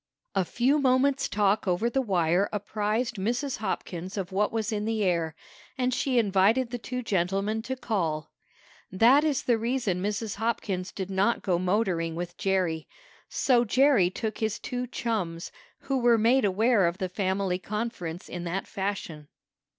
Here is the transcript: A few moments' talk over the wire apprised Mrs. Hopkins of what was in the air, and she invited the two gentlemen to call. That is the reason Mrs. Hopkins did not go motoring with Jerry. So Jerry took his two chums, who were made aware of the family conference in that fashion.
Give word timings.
A 0.33 0.43
few 0.43 0.79
moments' 0.79 1.29
talk 1.29 1.67
over 1.67 1.87
the 1.87 2.01
wire 2.01 2.49
apprised 2.51 3.17
Mrs. 3.17 3.57
Hopkins 3.57 4.17
of 4.17 4.31
what 4.31 4.51
was 4.51 4.71
in 4.71 4.85
the 4.85 5.03
air, 5.03 5.35
and 5.77 5.93
she 5.93 6.17
invited 6.17 6.71
the 6.71 6.79
two 6.79 7.03
gentlemen 7.03 7.61
to 7.61 7.75
call. 7.75 8.31
That 8.91 9.23
is 9.23 9.43
the 9.43 9.59
reason 9.59 10.01
Mrs. 10.01 10.37
Hopkins 10.37 10.91
did 10.91 11.11
not 11.11 11.43
go 11.43 11.59
motoring 11.59 12.15
with 12.15 12.35
Jerry. 12.35 12.87
So 13.29 13.63
Jerry 13.63 14.09
took 14.09 14.39
his 14.39 14.57
two 14.57 14.87
chums, 14.87 15.51
who 15.81 15.99
were 15.99 16.17
made 16.17 16.45
aware 16.45 16.87
of 16.87 16.97
the 16.97 17.07
family 17.07 17.59
conference 17.59 18.27
in 18.27 18.43
that 18.45 18.65
fashion. 18.65 19.27